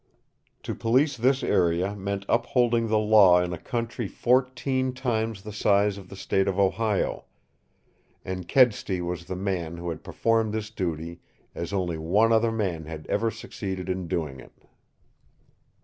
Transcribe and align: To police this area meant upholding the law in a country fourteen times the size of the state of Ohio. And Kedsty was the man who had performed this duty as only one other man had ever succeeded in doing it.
To 0.63 0.73
police 0.73 1.15
this 1.15 1.43
area 1.43 1.95
meant 1.95 2.25
upholding 2.27 2.87
the 2.87 2.97
law 2.97 3.39
in 3.39 3.53
a 3.53 3.57
country 3.59 4.07
fourteen 4.07 4.93
times 4.93 5.43
the 5.43 5.53
size 5.53 5.95
of 5.99 6.09
the 6.09 6.15
state 6.15 6.47
of 6.47 6.57
Ohio. 6.57 7.25
And 8.25 8.47
Kedsty 8.47 8.99
was 8.99 9.25
the 9.25 9.35
man 9.35 9.77
who 9.77 9.89
had 9.89 10.03
performed 10.03 10.53
this 10.55 10.71
duty 10.71 11.19
as 11.53 11.71
only 11.71 11.99
one 11.99 12.31
other 12.33 12.51
man 12.51 12.85
had 12.85 13.05
ever 13.09 13.29
succeeded 13.29 13.89
in 13.89 14.07
doing 14.07 14.39
it. 14.39 14.53